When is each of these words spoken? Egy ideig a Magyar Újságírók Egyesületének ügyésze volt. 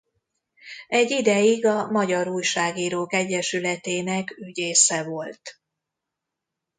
Egy 0.87 1.11
ideig 1.11 1.65
a 1.65 1.91
Magyar 1.91 2.27
Újságírók 2.27 3.13
Egyesületének 3.13 4.37
ügyésze 4.37 5.03
volt. 5.03 5.59